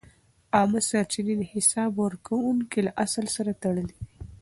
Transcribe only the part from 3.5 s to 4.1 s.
تړلې دي.